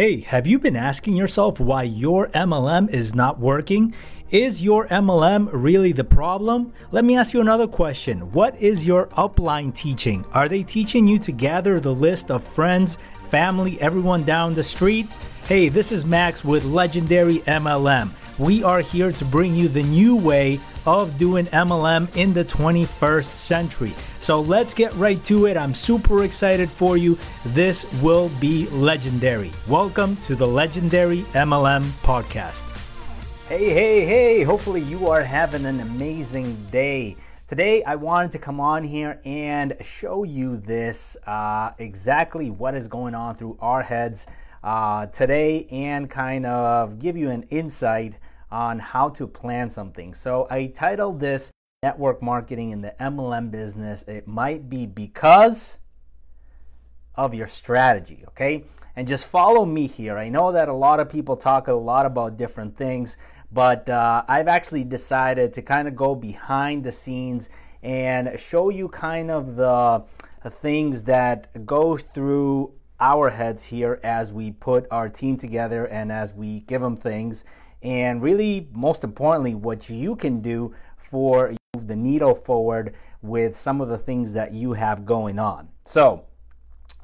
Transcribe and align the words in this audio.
Hey, 0.00 0.20
have 0.20 0.46
you 0.46 0.58
been 0.58 0.76
asking 0.76 1.14
yourself 1.14 1.60
why 1.60 1.82
your 1.82 2.28
MLM 2.28 2.88
is 2.88 3.14
not 3.14 3.38
working? 3.38 3.92
Is 4.30 4.62
your 4.62 4.88
MLM 4.88 5.50
really 5.52 5.92
the 5.92 6.04
problem? 6.04 6.72
Let 6.90 7.04
me 7.04 7.18
ask 7.18 7.34
you 7.34 7.42
another 7.42 7.66
question. 7.66 8.32
What 8.32 8.56
is 8.58 8.86
your 8.86 9.08
upline 9.08 9.74
teaching? 9.74 10.24
Are 10.32 10.48
they 10.48 10.62
teaching 10.62 11.06
you 11.06 11.18
to 11.18 11.32
gather 11.32 11.80
the 11.80 11.92
list 11.92 12.30
of 12.30 12.42
friends, 12.42 12.96
family, 13.28 13.78
everyone 13.82 14.24
down 14.24 14.54
the 14.54 14.64
street? 14.64 15.06
Hey, 15.46 15.68
this 15.68 15.92
is 15.92 16.06
Max 16.06 16.42
with 16.42 16.64
Legendary 16.64 17.40
MLM. 17.40 18.08
We 18.40 18.64
are 18.64 18.80
here 18.80 19.12
to 19.12 19.24
bring 19.26 19.54
you 19.54 19.68
the 19.68 19.82
new 19.82 20.16
way 20.16 20.60
of 20.86 21.18
doing 21.18 21.44
MLM 21.48 22.16
in 22.16 22.32
the 22.32 22.46
21st 22.46 23.26
century. 23.26 23.92
So 24.18 24.40
let's 24.40 24.72
get 24.72 24.94
right 24.94 25.22
to 25.26 25.44
it. 25.44 25.58
I'm 25.58 25.74
super 25.74 26.24
excited 26.24 26.70
for 26.70 26.96
you. 26.96 27.18
This 27.44 27.84
will 28.00 28.30
be 28.40 28.66
legendary. 28.70 29.52
Welcome 29.68 30.16
to 30.26 30.34
the 30.34 30.46
Legendary 30.46 31.18
MLM 31.34 31.82
podcast. 32.00 32.64
Hey, 33.46 33.74
hey, 33.74 34.06
hey. 34.06 34.42
Hopefully, 34.42 34.80
you 34.80 35.06
are 35.08 35.22
having 35.22 35.66
an 35.66 35.80
amazing 35.80 36.56
day. 36.70 37.18
Today, 37.46 37.82
I 37.82 37.94
wanted 37.94 38.32
to 38.32 38.38
come 38.38 38.58
on 38.58 38.82
here 38.82 39.20
and 39.26 39.76
show 39.84 40.24
you 40.24 40.56
this 40.56 41.14
uh, 41.26 41.72
exactly 41.78 42.48
what 42.48 42.74
is 42.74 42.88
going 42.88 43.14
on 43.14 43.34
through 43.34 43.58
our 43.60 43.82
heads 43.82 44.26
uh, 44.64 45.04
today 45.06 45.66
and 45.70 46.08
kind 46.08 46.46
of 46.46 46.98
give 46.98 47.18
you 47.18 47.28
an 47.28 47.42
insight 47.50 48.14
on 48.50 48.78
how 48.78 49.08
to 49.10 49.26
plan 49.26 49.70
something. 49.70 50.14
So 50.14 50.46
I 50.50 50.66
titled 50.66 51.20
this 51.20 51.50
Network 51.82 52.22
Marketing 52.22 52.70
in 52.70 52.80
the 52.80 52.94
MLM 53.00 53.50
Business. 53.50 54.02
It 54.06 54.26
might 54.26 54.68
be 54.68 54.86
because 54.86 55.78
of 57.14 57.34
your 57.34 57.46
strategy, 57.46 58.24
okay? 58.28 58.64
And 58.96 59.06
just 59.06 59.26
follow 59.26 59.64
me 59.64 59.86
here. 59.86 60.18
I 60.18 60.28
know 60.28 60.52
that 60.52 60.68
a 60.68 60.72
lot 60.72 61.00
of 61.00 61.08
people 61.08 61.36
talk 61.36 61.68
a 61.68 61.72
lot 61.72 62.06
about 62.06 62.36
different 62.36 62.76
things, 62.76 63.16
but 63.52 63.88
uh, 63.88 64.24
I've 64.28 64.48
actually 64.48 64.84
decided 64.84 65.54
to 65.54 65.62
kind 65.62 65.88
of 65.88 65.96
go 65.96 66.14
behind 66.14 66.84
the 66.84 66.92
scenes 66.92 67.48
and 67.82 68.38
show 68.38 68.68
you 68.68 68.88
kind 68.88 69.30
of 69.30 69.56
the 69.56 70.04
things 70.60 71.02
that 71.04 71.66
go 71.66 71.96
through 71.96 72.72
our 73.00 73.30
heads 73.30 73.62
here 73.62 74.00
as 74.04 74.32
we 74.32 74.50
put 74.50 74.86
our 74.90 75.08
team 75.08 75.36
together 75.36 75.86
and 75.86 76.12
as 76.12 76.34
we 76.34 76.60
give 76.60 76.82
them 76.82 76.96
things 76.96 77.44
and 77.82 78.22
really, 78.22 78.68
most 78.72 79.04
importantly, 79.04 79.54
what 79.54 79.88
you 79.88 80.16
can 80.16 80.40
do 80.40 80.74
for 81.10 81.54
move 81.74 81.86
the 81.86 81.96
needle 81.96 82.34
forward 82.34 82.94
with 83.22 83.56
some 83.56 83.80
of 83.80 83.88
the 83.88 83.98
things 83.98 84.32
that 84.32 84.52
you 84.52 84.72
have 84.72 85.06
going 85.06 85.38
on. 85.38 85.68
So, 85.84 86.24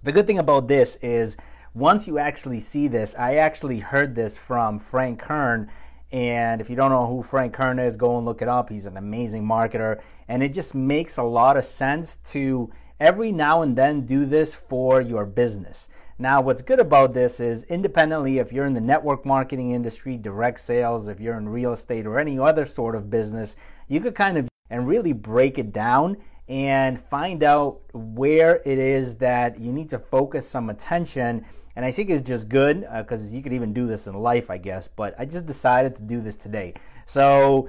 the 0.03 0.13
good 0.13 0.27
thing 0.27 0.39
about 0.39 0.69
this 0.69 0.97
is 0.97 1.37
once 1.75 2.07
you 2.07 2.19
actually 2.19 2.61
see 2.61 2.89
this, 2.89 3.15
I 3.19 3.37
actually 3.37 3.79
heard 3.79 4.15
this 4.15 4.37
from 4.37 4.79
Frank 4.79 5.21
Kern. 5.21 5.71
And 6.13 6.61
if 6.61 6.71
you 6.71 6.77
don't 6.77 6.91
know 6.91 7.07
who 7.07 7.23
Frank 7.23 7.53
Kern 7.53 7.79
is, 7.79 7.97
go 7.97 8.17
and 8.17 8.25
look 8.25 8.43
it 8.43 8.49
up. 8.49 8.71
He's 8.71 8.87
an 8.87 8.97
amazing 8.97 9.45
marketer. 9.45 10.01
And 10.29 10.43
it 10.43 10.55
just 10.55 10.75
makes 10.75 11.19
a 11.19 11.23
lot 11.23 11.57
of 11.57 11.65
sense 11.65 12.17
to 12.31 12.71
every 12.99 13.31
now 13.31 13.63
and 13.63 13.77
then 13.77 14.07
do 14.07 14.25
this 14.25 14.55
for 14.55 15.01
your 15.01 15.27
business. 15.27 15.89
Now, 16.19 16.41
what's 16.41 16.63
good 16.63 16.81
about 16.81 17.13
this 17.13 17.41
is 17.41 17.65
independently, 17.65 18.39
if 18.39 18.51
you're 18.51 18.65
in 18.65 18.73
the 18.73 18.81
network 18.81 19.27
marketing 19.27 19.73
industry, 19.73 20.17
direct 20.17 20.61
sales, 20.61 21.09
if 21.09 21.21
you're 21.21 21.37
in 21.37 21.47
real 21.47 21.73
estate 21.73 22.07
or 22.07 22.19
any 22.19 22.39
other 22.39 22.65
sort 22.65 22.95
of 22.95 23.11
business, 23.11 23.55
you 23.89 24.01
could 24.01 24.15
kind 24.15 24.39
of 24.39 24.49
and 24.71 24.89
really 24.89 25.13
break 25.13 25.59
it 25.59 25.73
down 25.73 26.17
and 26.49 27.01
find 27.11 27.43
out 27.43 27.81
where 27.93 28.63
it 28.65 28.79
is 28.79 29.17
that 29.17 29.61
you 29.61 29.73
need 29.73 29.91
to 29.91 29.99
focus 29.99 30.49
some 30.49 30.71
attention. 30.71 31.45
And 31.77 31.85
I 31.85 31.93
think 31.93 32.09
it's 32.09 32.27
just 32.27 32.49
good 32.49 32.89
because 32.97 33.23
uh, 33.23 33.35
you 33.35 33.43
could 33.43 33.53
even 33.53 33.75
do 33.75 33.87
this 33.87 34.07
in 34.07 34.15
life, 34.15 34.51
I 34.51 34.57
guess. 34.57 34.89
But 34.89 35.15
I 35.19 35.27
just 35.27 35.45
decided 35.45 35.95
to 35.97 36.03
do 36.03 36.23
this 36.23 36.35
today. 36.35 36.73
So 37.05 37.69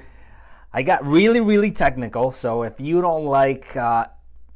I 0.71 0.83
got 0.83 1.05
really, 1.05 1.41
really 1.41 1.71
technical. 1.71 2.31
So 2.31 2.63
if 2.63 2.79
you 2.79 3.01
don't 3.01 3.25
like 3.25 3.75
uh, 3.75 4.07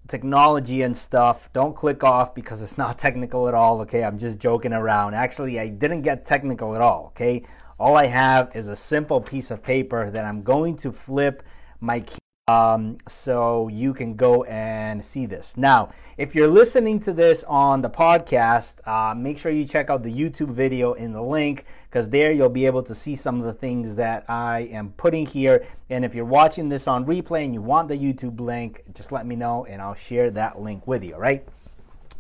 technology 0.07 0.81
and 0.81 0.95
stuff, 0.95 1.49
don't 1.53 1.75
click 1.75 2.03
off 2.03 2.35
because 2.35 2.61
it's 2.61 2.77
not 2.77 2.97
technical 3.07 3.47
at 3.47 3.53
all, 3.53 3.81
okay? 3.81 4.03
I'm 4.03 4.17
just 4.17 4.39
joking 4.39 4.73
around. 4.73 5.13
Actually, 5.13 5.59
I 5.59 5.67
didn't 5.67 6.01
get 6.01 6.25
technical 6.25 6.75
at 6.75 6.81
all, 6.81 7.07
okay? 7.07 7.43
All 7.79 7.97
I 7.97 8.07
have 8.07 8.55
is 8.55 8.67
a 8.67 8.75
simple 8.75 9.21
piece 9.21 9.49
of 9.51 9.63
paper 9.63 10.11
that 10.11 10.25
I'm 10.25 10.43
going 10.43 10.75
to 10.77 10.91
flip 10.91 11.43
my 11.79 12.01
key 12.01 12.19
um, 12.51 12.97
so 13.07 13.67
you 13.69 13.93
can 13.93 14.15
go 14.15 14.43
and 14.43 15.03
see 15.03 15.25
this. 15.25 15.53
Now, 15.55 15.91
if 16.17 16.35
you're 16.35 16.47
listening 16.47 16.99
to 17.01 17.13
this 17.13 17.43
on 17.45 17.81
the 17.81 17.89
podcast, 17.89 18.75
uh, 18.85 19.15
make 19.15 19.37
sure 19.37 19.51
you 19.51 19.65
check 19.65 19.89
out 19.89 20.03
the 20.03 20.11
YouTube 20.11 20.51
video 20.51 20.93
in 20.93 21.13
the 21.13 21.21
link 21.21 21.65
because 21.89 22.09
there 22.09 22.31
you'll 22.31 22.49
be 22.49 22.65
able 22.65 22.83
to 22.83 22.93
see 22.93 23.15
some 23.15 23.39
of 23.39 23.45
the 23.45 23.53
things 23.53 23.95
that 23.95 24.25
I 24.29 24.69
am 24.71 24.91
putting 24.97 25.25
here. 25.25 25.65
And 25.89 26.03
if 26.03 26.13
you're 26.13 26.25
watching 26.25 26.67
this 26.67 26.87
on 26.87 27.05
replay 27.05 27.45
and 27.45 27.53
you 27.53 27.61
want 27.61 27.87
the 27.87 27.97
YouTube 27.97 28.39
link, 28.39 28.83
just 28.93 29.11
let 29.11 29.25
me 29.25 29.35
know 29.35 29.65
and 29.65 29.81
I'll 29.81 29.93
share 29.93 30.29
that 30.31 30.61
link 30.61 30.85
with 30.87 31.03
you, 31.03 31.13
all 31.13 31.21
right? 31.21 31.47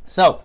So, 0.05 0.43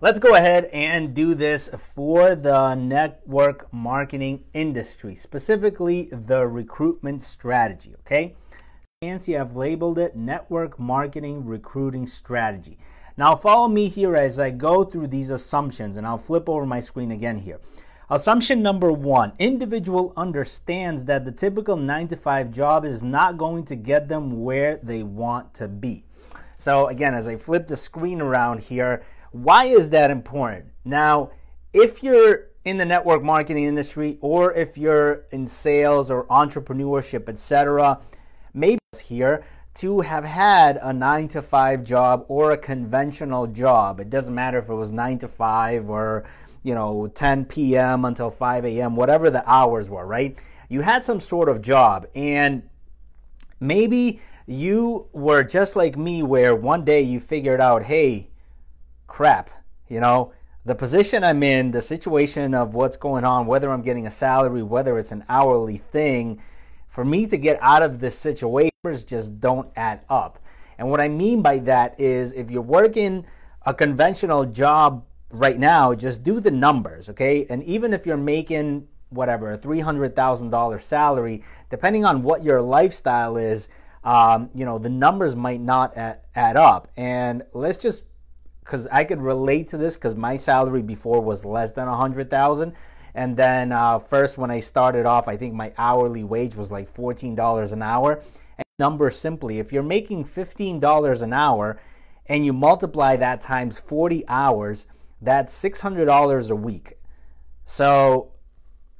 let's 0.00 0.18
go 0.18 0.34
ahead 0.34 0.66
and 0.72 1.14
do 1.14 1.34
this 1.34 1.70
for 1.94 2.34
the 2.34 2.74
network 2.74 3.72
marketing 3.72 4.44
industry, 4.52 5.14
specifically 5.14 6.08
the 6.12 6.46
recruitment 6.46 7.22
strategy, 7.22 7.94
okay? 8.00 8.34
Fancy, 9.02 9.34
I've 9.34 9.56
labeled 9.56 9.98
it 9.98 10.14
Network 10.14 10.78
Marketing 10.78 11.46
Recruiting 11.46 12.06
Strategy. 12.06 12.76
Now 13.16 13.34
follow 13.34 13.66
me 13.66 13.88
here 13.88 14.14
as 14.14 14.38
I 14.38 14.50
go 14.50 14.84
through 14.84 15.06
these 15.06 15.30
assumptions 15.30 15.96
and 15.96 16.06
I'll 16.06 16.18
flip 16.18 16.50
over 16.50 16.66
my 16.66 16.80
screen 16.80 17.10
again 17.10 17.38
here. 17.38 17.60
Assumption 18.10 18.62
number 18.62 18.92
one, 18.92 19.32
individual 19.38 20.12
understands 20.18 21.06
that 21.06 21.24
the 21.24 21.32
typical 21.32 21.76
nine 21.78 22.08
to 22.08 22.16
five 22.16 22.52
job 22.52 22.84
is 22.84 23.02
not 23.02 23.38
going 23.38 23.64
to 23.64 23.74
get 23.74 24.06
them 24.06 24.44
where 24.44 24.78
they 24.82 25.02
want 25.02 25.54
to 25.54 25.66
be. 25.66 26.04
So 26.58 26.88
again, 26.88 27.14
as 27.14 27.26
I 27.26 27.36
flip 27.36 27.68
the 27.68 27.78
screen 27.78 28.20
around 28.20 28.60
here, 28.60 29.02
why 29.32 29.64
is 29.64 29.88
that 29.88 30.10
important? 30.10 30.66
Now, 30.84 31.30
if 31.72 32.02
you're 32.02 32.48
in 32.66 32.76
the 32.76 32.84
network 32.84 33.22
marketing 33.22 33.64
industry 33.64 34.18
or 34.20 34.52
if 34.52 34.76
you're 34.76 35.24
in 35.30 35.46
sales 35.46 36.10
or 36.10 36.24
entrepreneurship, 36.24 37.30
etc., 37.30 37.98
here 38.98 39.44
to 39.72 40.00
have 40.00 40.24
had 40.24 40.76
a 40.82 40.92
9 40.92 41.28
to 41.28 41.40
5 41.40 41.84
job 41.84 42.24
or 42.26 42.50
a 42.50 42.56
conventional 42.56 43.46
job. 43.46 44.00
It 44.00 44.10
doesn't 44.10 44.34
matter 44.34 44.58
if 44.58 44.68
it 44.68 44.74
was 44.74 44.90
9 44.90 45.20
to 45.20 45.28
5 45.28 45.88
or, 45.88 46.24
you 46.64 46.74
know, 46.74 47.06
10 47.06 47.44
p.m. 47.44 48.04
until 48.04 48.32
5 48.32 48.64
a.m., 48.64 48.96
whatever 48.96 49.30
the 49.30 49.48
hours 49.48 49.88
were, 49.88 50.04
right? 50.04 50.36
You 50.68 50.80
had 50.80 51.04
some 51.04 51.20
sort 51.20 51.48
of 51.48 51.62
job 51.62 52.08
and 52.16 52.68
maybe 53.60 54.20
you 54.48 55.06
were 55.12 55.44
just 55.44 55.76
like 55.76 55.96
me 55.96 56.24
where 56.24 56.56
one 56.56 56.84
day 56.84 57.00
you 57.00 57.20
figured 57.20 57.60
out, 57.60 57.84
"Hey, 57.84 58.30
crap, 59.06 59.50
you 59.88 60.00
know, 60.00 60.32
the 60.64 60.74
position 60.74 61.22
I'm 61.22 61.44
in, 61.44 61.70
the 61.70 61.80
situation 61.80 62.54
of 62.54 62.74
what's 62.74 62.96
going 62.96 63.22
on, 63.22 63.46
whether 63.46 63.70
I'm 63.70 63.82
getting 63.82 64.08
a 64.08 64.10
salary, 64.10 64.64
whether 64.64 64.98
it's 64.98 65.12
an 65.12 65.24
hourly 65.28 65.78
thing, 65.78 66.42
for 67.00 67.06
me 67.06 67.26
to 67.26 67.38
get 67.38 67.58
out 67.62 67.82
of 67.82 67.98
this 67.98 68.14
situation 68.14 68.70
just 69.06 69.40
don't 69.40 69.70
add 69.74 70.00
up. 70.10 70.38
And 70.76 70.90
what 70.90 71.00
I 71.00 71.08
mean 71.08 71.40
by 71.40 71.56
that 71.60 71.98
is 71.98 72.34
if 72.34 72.50
you're 72.50 72.60
working 72.60 73.24
a 73.64 73.72
conventional 73.72 74.44
job 74.44 75.06
right 75.30 75.58
now, 75.58 75.94
just 75.94 76.22
do 76.22 76.40
the 76.40 76.50
numbers, 76.50 77.08
okay? 77.08 77.46
And 77.48 77.64
even 77.64 77.94
if 77.94 78.04
you're 78.04 78.18
making 78.18 78.86
whatever, 79.08 79.52
a 79.52 79.56
$300,000 79.56 80.82
salary, 80.82 81.42
depending 81.70 82.04
on 82.04 82.22
what 82.22 82.44
your 82.44 82.60
lifestyle 82.60 83.38
is, 83.38 83.68
um, 84.04 84.50
you 84.54 84.66
know, 84.66 84.76
the 84.76 84.90
numbers 84.90 85.34
might 85.34 85.62
not 85.62 85.96
add, 85.96 86.20
add 86.34 86.58
up. 86.58 86.88
And 86.98 87.44
let's 87.54 87.78
just, 87.78 88.02
because 88.62 88.86
I 88.88 89.04
could 89.04 89.22
relate 89.22 89.68
to 89.68 89.78
this 89.78 89.94
because 89.94 90.16
my 90.16 90.36
salary 90.36 90.82
before 90.82 91.22
was 91.22 91.46
less 91.46 91.72
than 91.72 91.88
a 91.88 91.92
100,000. 91.92 92.74
And 93.14 93.36
then 93.36 93.72
uh, 93.72 93.98
first, 93.98 94.38
when 94.38 94.50
I 94.50 94.60
started 94.60 95.06
off, 95.06 95.28
I 95.28 95.36
think 95.36 95.54
my 95.54 95.72
hourly 95.78 96.24
wage 96.24 96.54
was 96.54 96.70
like 96.70 96.94
$14 96.94 97.72
an 97.72 97.82
hour. 97.82 98.22
And 98.56 98.64
number 98.78 99.10
simply, 99.10 99.58
if 99.58 99.72
you're 99.72 99.82
making 99.82 100.24
$15 100.24 101.22
an 101.22 101.32
hour 101.32 101.80
and 102.26 102.44
you 102.44 102.52
multiply 102.52 103.16
that 103.16 103.40
times 103.40 103.78
40 103.78 104.26
hours, 104.28 104.86
that's 105.20 105.52
$600 105.60 106.50
a 106.50 106.56
week. 106.56 106.98
So, 107.64 108.32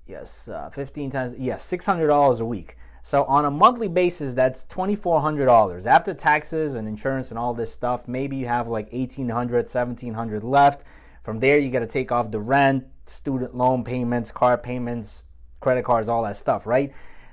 yes, 0.06 0.48
uh, 0.48 0.70
15 0.70 1.10
times, 1.10 1.36
yes, 1.38 1.66
$600 1.70 2.40
a 2.40 2.44
week. 2.44 2.76
So 3.02 3.24
on 3.24 3.44
a 3.46 3.50
monthly 3.50 3.88
basis, 3.88 4.34
that's 4.34 4.64
$2,400 4.64 5.86
after 5.86 6.12
taxes 6.12 6.74
and 6.74 6.86
insurance 6.86 7.30
and 7.30 7.38
all 7.38 7.54
this 7.54 7.72
stuff. 7.72 8.06
Maybe 8.06 8.36
you 8.36 8.46
have 8.46 8.68
like 8.68 8.92
1,800, 8.92 9.64
1,700 9.64 10.44
left. 10.44 10.82
From 11.22 11.38
there, 11.38 11.58
you 11.58 11.70
got 11.70 11.80
to 11.80 11.86
take 11.86 12.12
off 12.12 12.30
the 12.30 12.40
rent, 12.40 12.86
student 13.10 13.56
loan 13.56 13.84
payments, 13.84 14.30
car 14.30 14.56
payments, 14.56 15.24
credit 15.60 15.84
cards, 15.84 16.08
all 16.08 16.22
that 16.22 16.36
stuff, 16.36 16.66
right? 16.66 16.92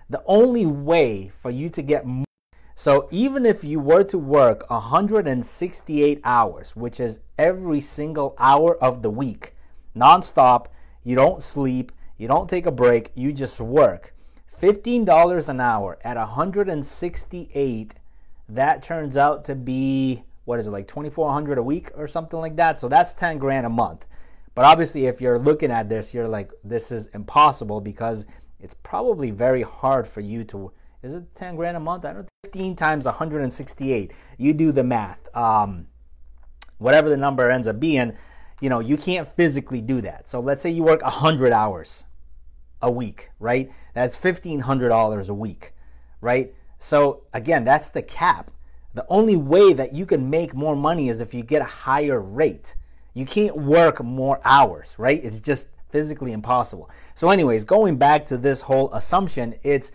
The 0.09 0.23
only 0.25 0.65
way 0.65 1.31
for 1.41 1.51
you 1.51 1.69
to 1.69 1.81
get 1.81 2.05
more, 2.05 2.25
so 2.75 3.07
even 3.11 3.45
if 3.45 3.63
you 3.63 3.79
were 3.79 4.03
to 4.05 4.17
work 4.17 4.69
168 4.69 6.21
hours, 6.23 6.75
which 6.75 6.99
is 6.99 7.19
every 7.37 7.81
single 7.81 8.35
hour 8.37 8.77
of 8.83 9.01
the 9.01 9.09
week, 9.09 9.55
nonstop, 9.95 10.67
you 11.03 11.15
don't 11.15 11.43
sleep, 11.43 11.91
you 12.17 12.27
don't 12.27 12.49
take 12.49 12.65
a 12.65 12.71
break, 12.71 13.11
you 13.15 13.31
just 13.31 13.59
work. 13.59 14.13
$15 14.61 15.49
an 15.49 15.59
hour 15.59 15.99
at 16.03 16.17
168 16.17 17.93
that 18.49 18.81
turns 18.81 19.17
out 19.17 19.45
to 19.45 19.55
be 19.55 20.23
what 20.45 20.59
is 20.59 20.67
it 20.67 20.71
like 20.71 20.87
2400 20.87 21.57
a 21.57 21.63
week 21.63 21.91
or 21.95 22.07
something 22.07 22.39
like 22.39 22.55
that 22.55 22.79
so 22.79 22.87
that's 22.87 23.13
10 23.13 23.37
grand 23.37 23.65
a 23.65 23.69
month 23.69 24.05
but 24.57 24.65
obviously 24.65 25.05
if 25.05 25.21
you're 25.21 25.37
looking 25.37 25.69
at 25.69 25.87
this 25.87 26.15
you're 26.15 26.27
like 26.27 26.51
this 26.63 26.91
is 26.91 27.05
impossible 27.13 27.79
because 27.79 28.25
it's 28.59 28.73
probably 28.81 29.29
very 29.29 29.61
hard 29.61 30.07
for 30.07 30.19
you 30.19 30.43
to 30.43 30.71
is 31.03 31.13
it 31.13 31.35
10 31.35 31.55
grand 31.55 31.77
a 31.77 31.79
month? 31.79 32.05
I 32.05 32.13
don't 32.13 32.23
know 32.23 32.27
15 32.45 32.75
times 32.75 33.05
168 33.05 34.11
you 34.39 34.53
do 34.53 34.71
the 34.71 34.83
math. 34.83 35.19
Um, 35.37 35.85
whatever 36.79 37.07
the 37.07 37.17
number 37.17 37.51
ends 37.51 37.67
up 37.67 37.79
being 37.79 38.13
you 38.59 38.71
know 38.71 38.79
you 38.79 38.97
can't 38.97 39.29
physically 39.35 39.79
do 39.79 40.01
that. 40.01 40.27
So 40.27 40.39
let's 40.39 40.63
say 40.63 40.71
you 40.71 40.81
work 40.81 41.03
100 41.03 41.53
hours 41.53 42.05
a 42.81 42.89
week 42.89 43.29
right? 43.39 43.71
That's 43.93 44.17
$1500 44.17 45.29
a 45.29 45.33
week 45.35 45.73
right? 46.19 46.51
So 46.79 47.25
again, 47.31 47.63
that's 47.63 47.91
the 47.91 48.01
cap. 48.01 48.49
The 48.95 49.05
only 49.07 49.35
way 49.35 49.73
that 49.73 49.93
you 49.93 50.07
can 50.07 50.31
make 50.31 50.55
more 50.55 50.75
money 50.75 51.09
is 51.09 51.21
if 51.21 51.35
you 51.35 51.43
get 51.43 51.61
a 51.61 51.65
higher 51.65 52.19
rate. 52.19 52.73
You 53.17 53.25
can't 53.25 53.55
work 53.55 54.03
more 54.03 54.39
hours, 54.45 54.95
right? 54.97 55.23
It's 55.23 55.39
just 55.39 55.69
physically 55.89 56.33
impossible. 56.33 56.89
So, 57.15 57.29
anyways, 57.29 57.63
going 57.63 57.97
back 57.97 58.25
to 58.25 58.37
this 58.37 58.61
whole 58.61 58.93
assumption, 58.93 59.55
it's 59.63 59.91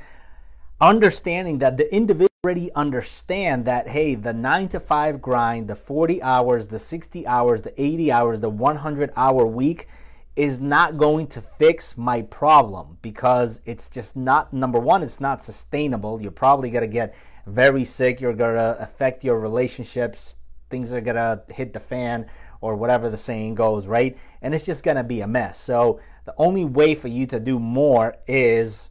understanding 0.80 1.58
that 1.58 1.76
the 1.76 1.94
individual 1.94 2.28
already 2.44 2.72
understand 2.74 3.64
that 3.64 3.86
hey, 3.86 4.16
the 4.16 4.32
9 4.32 4.69
to 4.70 4.80
5 4.80 5.22
grind, 5.22 5.69
the 5.69 5.76
40 5.76 6.20
hours, 6.24 6.66
the 6.66 6.78
60 6.80 7.24
hours, 7.24 7.62
the 7.62 7.80
80 7.80 8.10
hours, 8.10 8.40
the 8.40 8.48
100 8.48 9.12
hour 9.16 9.46
week 9.46 9.86
is 10.34 10.60
not 10.60 10.96
going 10.96 11.28
to 11.28 11.40
fix 11.40 11.96
my 11.96 12.22
problem 12.22 12.98
because 13.00 13.60
it's 13.64 13.88
just 13.88 14.16
not 14.16 14.52
number 14.52 14.80
one 14.80 15.02
it's 15.02 15.20
not 15.20 15.42
sustainable 15.42 16.20
you're 16.22 16.30
probably 16.30 16.70
going 16.70 16.80
to 16.80 16.88
get 16.88 17.14
very 17.46 17.84
sick 17.84 18.19
you're 18.19 18.32
going 18.32 18.56
to 18.56 18.76
affect 18.80 19.22
your 19.22 19.38
relationships 19.38 20.36
things 20.70 20.90
are 20.90 21.02
going 21.02 21.16
to 21.16 21.40
hit 21.52 21.74
the 21.74 21.80
fan 21.80 22.26
or 22.62 22.74
whatever 22.74 23.10
the 23.10 23.16
saying 23.16 23.54
goes 23.54 23.86
right 23.86 24.16
and 24.40 24.54
it's 24.54 24.64
just 24.64 24.82
going 24.82 24.96
to 24.96 25.04
be 25.04 25.20
a 25.20 25.26
mess 25.26 25.60
so 25.60 26.00
the 26.24 26.34
only 26.38 26.64
way 26.64 26.94
for 26.94 27.08
you 27.08 27.26
to 27.26 27.38
do 27.38 27.58
more 27.58 28.16
is 28.26 28.88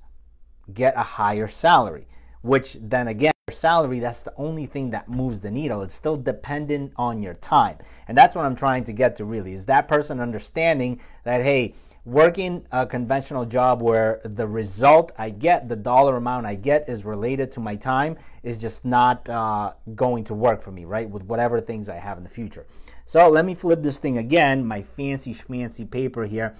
get 0.73 0.95
a 0.95 1.03
higher 1.03 1.47
salary 1.47 2.07
which 2.43 2.77
then 2.79 3.07
again 3.07 3.31
salary, 3.51 3.99
that's 3.99 4.23
the 4.23 4.33
only 4.37 4.65
thing 4.65 4.89
that 4.91 5.09
moves 5.09 5.39
the 5.39 5.51
needle. 5.51 5.81
It's 5.81 5.93
still 5.93 6.17
dependent 6.17 6.93
on 6.95 7.21
your 7.21 7.35
time. 7.35 7.77
And 8.07 8.17
that's 8.17 8.35
what 8.35 8.45
I'm 8.45 8.55
trying 8.55 8.83
to 8.85 8.93
get 8.93 9.15
to 9.17 9.25
really 9.25 9.53
is 9.53 9.65
that 9.65 9.87
person 9.87 10.19
understanding 10.19 10.99
that, 11.23 11.41
hey, 11.41 11.75
working 12.03 12.65
a 12.71 12.85
conventional 12.85 13.45
job 13.45 13.81
where 13.81 14.21
the 14.23 14.47
result 14.47 15.11
I 15.17 15.29
get, 15.29 15.69
the 15.69 15.75
dollar 15.75 16.17
amount 16.17 16.45
I 16.45 16.55
get 16.55 16.89
is 16.89 17.05
related 17.05 17.51
to 17.53 17.59
my 17.59 17.75
time 17.75 18.17
is 18.43 18.57
just 18.57 18.85
not 18.85 19.27
uh, 19.29 19.73
going 19.93 20.23
to 20.25 20.33
work 20.33 20.63
for 20.63 20.71
me, 20.71 20.85
right? 20.85 21.07
With 21.07 21.23
whatever 21.23 21.61
things 21.61 21.89
I 21.89 21.97
have 21.97 22.17
in 22.17 22.23
the 22.23 22.29
future. 22.29 22.65
So 23.05 23.29
let 23.29 23.45
me 23.45 23.55
flip 23.55 23.81
this 23.81 23.97
thing 23.97 24.17
again, 24.17 24.65
my 24.65 24.81
fancy 24.81 25.33
schmancy 25.33 25.89
paper 25.89 26.25
here. 26.25 26.55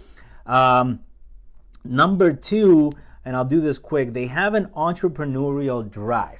Um, 0.45 0.99
number 1.83 2.33
two, 2.33 2.91
and 3.23 3.35
I'll 3.35 3.45
do 3.45 3.61
this 3.61 3.77
quick, 3.77 4.13
they 4.13 4.27
have 4.27 4.53
an 4.53 4.65
entrepreneurial 4.75 5.89
drive 5.89 6.39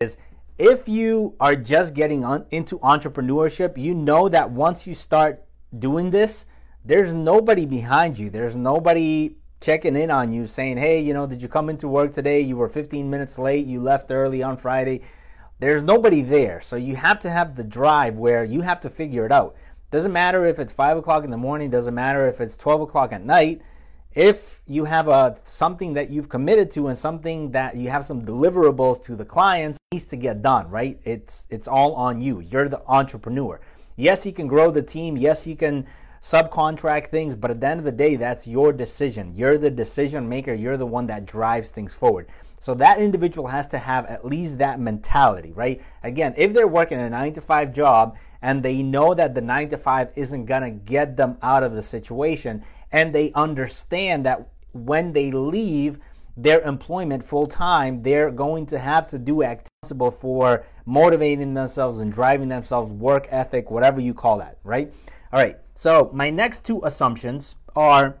is 0.00 0.16
if 0.58 0.88
you 0.88 1.34
are 1.40 1.56
just 1.56 1.94
getting 1.94 2.24
on, 2.24 2.46
into 2.50 2.78
entrepreneurship, 2.78 3.76
you 3.76 3.94
know 3.94 4.28
that 4.28 4.50
once 4.50 4.86
you 4.86 4.94
start 4.94 5.44
doing 5.78 6.10
this, 6.10 6.46
there's 6.84 7.12
nobody 7.12 7.66
behind 7.66 8.18
you. 8.18 8.30
There's 8.30 8.56
nobody 8.56 9.36
checking 9.60 9.96
in 9.96 10.10
on 10.10 10.32
you 10.32 10.46
saying, 10.46 10.78
hey, 10.78 11.00
you 11.00 11.12
know, 11.12 11.26
did 11.26 11.42
you 11.42 11.48
come 11.48 11.68
into 11.68 11.86
work 11.86 12.14
today? 12.14 12.40
You 12.40 12.56
were 12.56 12.68
15 12.68 13.10
minutes 13.10 13.38
late. 13.38 13.66
You 13.66 13.82
left 13.82 14.10
early 14.10 14.42
on 14.42 14.56
Friday. 14.56 15.02
There's 15.60 15.82
nobody 15.82 16.22
there. 16.22 16.62
So 16.62 16.76
you 16.76 16.96
have 16.96 17.20
to 17.20 17.30
have 17.30 17.54
the 17.54 17.62
drive 17.62 18.16
where 18.16 18.44
you 18.44 18.62
have 18.62 18.80
to 18.80 18.90
figure 18.90 19.26
it 19.26 19.32
out. 19.32 19.54
Doesn't 19.90 20.12
matter 20.12 20.46
if 20.46 20.58
it's 20.58 20.72
5 20.72 20.96
o'clock 20.96 21.22
in 21.22 21.30
the 21.30 21.36
morning, 21.36 21.68
doesn't 21.68 21.94
matter 21.94 22.26
if 22.26 22.40
it's 22.40 22.56
12 22.56 22.80
o'clock 22.82 23.12
at 23.12 23.24
night. 23.24 23.60
If 24.14 24.62
you 24.66 24.86
have 24.86 25.08
a 25.08 25.36
something 25.44 25.92
that 25.94 26.10
you've 26.10 26.30
committed 26.30 26.70
to 26.72 26.88
and 26.88 26.96
something 26.96 27.50
that 27.50 27.76
you 27.76 27.90
have 27.90 28.04
some 28.04 28.22
deliverables 28.22 29.02
to 29.04 29.14
the 29.14 29.24
clients 29.24 29.78
needs 29.92 30.06
to 30.06 30.16
get 30.16 30.42
done 30.42 30.68
right? 30.70 30.98
It's 31.04 31.46
it's 31.50 31.68
all 31.68 31.94
on 31.94 32.20
you. 32.20 32.40
You're 32.40 32.68
the 32.68 32.82
entrepreneur. 32.88 33.60
Yes 33.96 34.24
you 34.24 34.32
can 34.32 34.48
grow 34.48 34.70
the 34.70 34.82
team. 34.82 35.16
Yes 35.16 35.46
you 35.46 35.54
can 35.56 35.86
subcontract 36.22 37.08
things 37.10 37.34
but 37.36 37.50
at 37.50 37.60
the 37.60 37.68
end 37.68 37.78
of 37.78 37.84
the 37.84 37.92
day 37.92 38.16
that's 38.16 38.46
your 38.46 38.72
decision. 38.72 39.32
You're 39.36 39.58
the 39.58 39.70
decision 39.70 40.28
maker. 40.28 40.54
You're 40.54 40.76
the 40.76 40.86
one 40.86 41.06
that 41.06 41.26
drives 41.26 41.70
things 41.70 41.94
forward 41.94 42.26
so 42.60 42.72
that 42.74 43.00
individual 43.00 43.48
has 43.48 43.66
to 43.66 43.78
have 43.78 44.06
at 44.06 44.24
least 44.24 44.58
that 44.58 44.78
mentality 44.78 45.50
right 45.52 45.82
again 46.04 46.32
if 46.36 46.54
they're 46.54 46.68
working 46.68 47.00
a 47.00 47.10
9 47.10 47.32
to 47.32 47.40
5 47.40 47.74
job 47.74 48.16
and 48.42 48.62
they 48.62 48.82
know 48.82 49.12
that 49.14 49.34
the 49.34 49.40
9 49.40 49.70
to 49.70 49.76
5 49.76 50.10
isn't 50.14 50.46
to 50.46 50.70
get 50.70 51.16
them 51.16 51.36
out 51.42 51.64
of 51.64 51.72
the 51.72 51.82
situation 51.82 52.64
and 52.92 53.12
they 53.12 53.32
understand 53.34 54.24
that 54.24 54.48
when 54.72 55.12
they 55.12 55.30
leave 55.32 55.98
their 56.36 56.60
employment 56.62 57.24
full 57.24 57.46
time, 57.46 58.02
they're 58.02 58.30
going 58.30 58.66
to 58.66 58.78
have 58.78 59.06
to 59.08 59.18
do 59.18 59.42
accountable 59.42 60.10
for 60.10 60.64
motivating 60.86 61.54
themselves 61.54 61.98
and 61.98 62.12
driving 62.12 62.48
themselves, 62.48 62.90
work 62.92 63.28
ethic, 63.30 63.70
whatever 63.70 64.00
you 64.00 64.14
call 64.14 64.38
that, 64.38 64.58
right? 64.64 64.92
All 65.32 65.40
right. 65.40 65.58
So 65.74 66.10
my 66.12 66.30
next 66.30 66.64
two 66.64 66.80
assumptions 66.84 67.54
are 67.76 68.16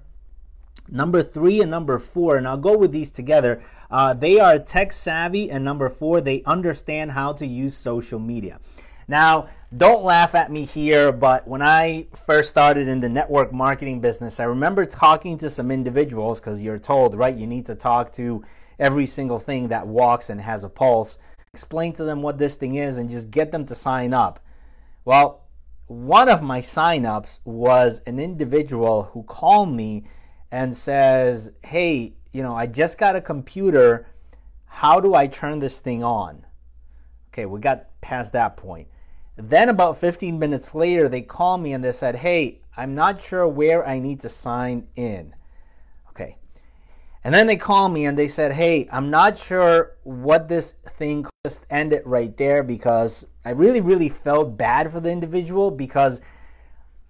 number 0.90 1.22
three 1.22 1.60
and 1.60 1.70
number 1.70 1.98
four, 1.98 2.36
and 2.36 2.46
I'll 2.46 2.56
go 2.56 2.76
with 2.76 2.92
these 2.92 3.10
together. 3.10 3.62
Uh, 3.90 4.14
they 4.14 4.38
are 4.38 4.58
tech 4.58 4.92
savvy, 4.92 5.50
and 5.50 5.64
number 5.64 5.88
four, 5.88 6.20
they 6.20 6.42
understand 6.44 7.12
how 7.12 7.32
to 7.34 7.46
use 7.46 7.76
social 7.76 8.18
media. 8.18 8.60
Now, 9.08 9.48
don't 9.76 10.04
laugh 10.04 10.34
at 10.34 10.52
me 10.52 10.64
here, 10.64 11.10
but 11.12 11.46
when 11.46 11.62
I 11.62 12.06
first 12.26 12.50
started 12.50 12.88
in 12.88 13.00
the 13.00 13.08
network 13.08 13.52
marketing 13.52 14.00
business, 14.00 14.40
I 14.40 14.44
remember 14.44 14.84
talking 14.84 15.38
to 15.38 15.50
some 15.50 15.70
individuals 15.70 16.40
because 16.40 16.62
you're 16.62 16.78
told, 16.78 17.16
right, 17.16 17.36
you 17.36 17.46
need 17.46 17.66
to 17.66 17.74
talk 17.74 18.12
to 18.14 18.44
every 18.78 19.06
single 19.06 19.38
thing 19.38 19.68
that 19.68 19.86
walks 19.86 20.30
and 20.30 20.40
has 20.40 20.64
a 20.64 20.68
pulse, 20.68 21.18
explain 21.52 21.92
to 21.94 22.04
them 22.04 22.22
what 22.22 22.38
this 22.38 22.56
thing 22.56 22.76
is, 22.76 22.98
and 22.98 23.10
just 23.10 23.30
get 23.30 23.52
them 23.52 23.66
to 23.66 23.74
sign 23.74 24.14
up. 24.14 24.40
Well, 25.04 25.44
one 25.86 26.28
of 26.28 26.40
my 26.40 26.62
signups 26.62 27.40
was 27.44 28.00
an 28.06 28.20
individual 28.20 29.10
who 29.12 29.24
called 29.24 29.72
me 29.72 30.04
and 30.50 30.76
says, 30.76 31.52
Hey, 31.62 32.14
you 32.32 32.42
know, 32.42 32.54
I 32.56 32.66
just 32.66 32.98
got 32.98 33.16
a 33.16 33.20
computer. 33.20 34.06
How 34.66 35.00
do 35.00 35.14
I 35.14 35.26
turn 35.26 35.58
this 35.58 35.78
thing 35.78 36.04
on? 36.04 36.44
Okay, 37.32 37.46
we 37.46 37.60
got 37.60 37.86
past 38.00 38.32
that 38.32 38.56
point. 38.56 38.88
Then, 39.36 39.68
about 39.68 39.98
15 39.98 40.38
minutes 40.38 40.74
later, 40.74 41.08
they 41.08 41.22
called 41.22 41.62
me 41.62 41.72
and 41.72 41.82
they 41.82 41.92
said, 41.92 42.16
Hey, 42.16 42.60
I'm 42.76 42.94
not 42.94 43.20
sure 43.20 43.46
where 43.48 43.86
I 43.86 43.98
need 43.98 44.20
to 44.20 44.28
sign 44.28 44.86
in. 44.96 45.34
Okay. 46.10 46.36
And 47.24 47.34
then 47.34 47.46
they 47.46 47.56
called 47.56 47.92
me 47.92 48.06
and 48.06 48.18
they 48.18 48.28
said, 48.28 48.52
Hey, 48.52 48.88
I'm 48.92 49.10
not 49.10 49.38
sure 49.38 49.96
what 50.02 50.48
this 50.48 50.74
thing 50.98 51.26
just 51.46 51.64
ended 51.70 52.02
right 52.04 52.36
there 52.36 52.62
because 52.62 53.26
I 53.44 53.50
really, 53.50 53.80
really 53.80 54.08
felt 54.08 54.58
bad 54.58 54.92
for 54.92 55.00
the 55.00 55.10
individual 55.10 55.70
because 55.70 56.20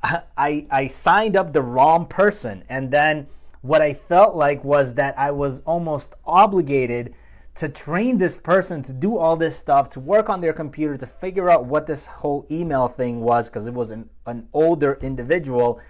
I, 0.03 0.67
I 0.71 0.87
signed 0.87 1.37
up 1.37 1.53
the 1.53 1.63
wrong 1.63 2.07
person. 2.07 2.65
And 2.69 2.91
then 2.91 3.27
what 3.63 3.83
I 3.83 3.95
felt 3.95 4.35
like 4.35 4.65
was 4.65 4.95
that 4.95 5.19
I 5.19 5.31
was 5.31 5.61
almost 5.61 6.15
obligated 6.25 7.15
to 7.57 7.69
train 7.69 8.17
this 8.17 8.39
person 8.39 8.83
to 8.85 8.93
do 8.93 9.19
all 9.19 9.37
this 9.37 9.57
stuff, 9.57 9.91
to 9.91 10.01
work 10.01 10.31
on 10.31 10.41
their 10.41 10.53
computer, 10.53 10.97
to 10.97 11.07
figure 11.07 11.51
out 11.51 11.67
what 11.67 11.87
this 11.87 12.07
whole 12.07 12.47
email 12.51 12.89
thing 12.89 13.21
was, 13.21 13.49
because 13.49 13.67
it 13.67 13.75
was 13.75 13.91
an, 13.91 14.09
an 14.27 14.49
older 14.55 14.99
individual. 15.03 15.81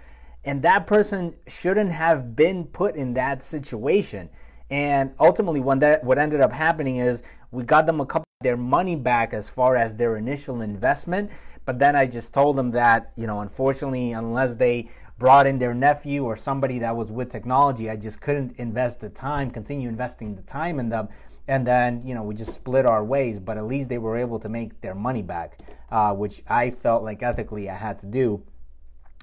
And 0.43 0.61
that 0.63 0.87
person 0.87 1.33
shouldn't 1.47 1.91
have 1.91 2.35
been 2.35 2.65
put 2.65 2.95
in 2.95 3.13
that 3.13 3.41
situation. 3.41 4.29
And 4.69 5.11
ultimately, 5.19 5.59
when 5.59 5.79
that 5.79 6.03
what 6.03 6.17
ended 6.17 6.41
up 6.41 6.51
happening 6.51 6.97
is 6.97 7.23
we 7.51 7.63
got 7.63 7.85
them 7.85 8.01
a 8.01 8.05
couple 8.05 8.21
of 8.39 8.43
their 8.43 8.57
money 8.57 8.95
back 8.95 9.33
as 9.33 9.47
far 9.47 9.75
as 9.75 9.95
their 9.95 10.17
initial 10.17 10.61
investment. 10.61 11.29
But 11.65 11.79
then 11.79 11.95
I 11.95 12.05
just 12.05 12.33
told 12.33 12.55
them 12.55 12.71
that, 12.71 13.11
you 13.15 13.27
know, 13.27 13.41
unfortunately, 13.41 14.13
unless 14.13 14.55
they 14.55 14.89
brought 15.19 15.45
in 15.45 15.59
their 15.59 15.73
nephew 15.73 16.25
or 16.25 16.35
somebody 16.35 16.79
that 16.79 16.95
was 16.95 17.11
with 17.11 17.29
technology, 17.29 17.89
I 17.89 17.95
just 17.95 18.21
couldn't 18.21 18.55
invest 18.57 18.99
the 18.99 19.09
time, 19.09 19.51
continue 19.51 19.87
investing 19.87 20.35
the 20.35 20.41
time 20.41 20.79
in 20.79 20.89
them. 20.89 21.09
And 21.47 21.67
then 21.67 22.01
you 22.05 22.15
know 22.15 22.23
we 22.23 22.35
just 22.35 22.53
split 22.53 22.85
our 22.85 23.03
ways 23.03 23.39
but 23.39 23.57
at 23.57 23.65
least 23.65 23.89
they 23.89 23.97
were 23.97 24.15
able 24.15 24.39
to 24.39 24.47
make 24.47 24.79
their 24.79 24.95
money 24.95 25.21
back 25.21 25.59
uh, 25.91 26.13
which 26.13 26.43
i 26.47 26.69
felt 26.69 27.03
like 27.03 27.23
ethically 27.23 27.69
i 27.69 27.75
had 27.75 27.99
to 27.99 28.05
do. 28.05 28.41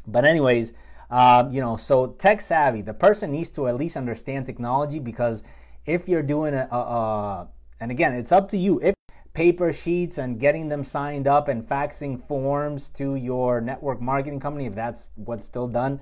But 0.06 0.24
anyways 0.24 0.74
uh, 1.10 1.48
you 1.50 1.60
know 1.60 1.76
so 1.76 2.08
tech 2.08 2.40
savvy 2.40 2.82
the 2.82 2.92
person 2.92 3.30
needs 3.30 3.50
to 3.50 3.68
at 3.68 3.76
least 3.76 3.96
understand 3.96 4.44
technology 4.44 4.98
because 4.98 5.42
if 5.86 6.06
you're 6.06 6.22
doing 6.22 6.54
a, 6.54 6.68
a, 6.70 6.76
a 6.76 7.48
and 7.80 7.90
again 7.90 8.12
it's 8.12 8.32
up 8.32 8.48
to 8.50 8.58
you. 8.58 8.80
If 8.82 8.97
paper 9.38 9.72
sheets 9.72 10.18
and 10.18 10.40
getting 10.40 10.68
them 10.68 10.82
signed 10.82 11.28
up 11.28 11.46
and 11.46 11.62
faxing 11.62 12.20
forms 12.26 12.88
to 12.88 13.14
your 13.14 13.60
network 13.60 14.00
marketing 14.00 14.40
company 14.40 14.66
if 14.66 14.74
that's 14.74 15.10
what's 15.14 15.46
still 15.46 15.68
done 15.68 16.00